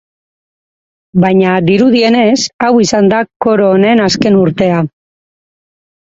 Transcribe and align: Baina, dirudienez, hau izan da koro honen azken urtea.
Baina, 1.25 1.49
dirudienez, 1.67 2.39
hau 2.67 2.71
izan 2.85 3.09
da 3.11 3.19
koro 3.45 3.67
honen 3.75 4.01
azken 4.07 4.39
urtea. 4.47 4.81